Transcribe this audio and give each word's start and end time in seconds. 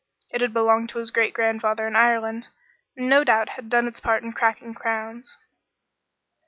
It 0.31 0.41
had 0.41 0.51
belonged 0.51 0.89
to 0.89 0.97
his 0.97 1.11
great 1.11 1.31
grandfather 1.31 1.85
in 1.87 1.95
Ireland, 1.95 2.47
and 2.97 3.07
no 3.07 3.23
doubt 3.23 3.49
had 3.49 3.69
done 3.69 3.87
its 3.87 3.99
part 3.99 4.23
in 4.23 4.33
cracking 4.33 4.73
crowns. 4.73 5.37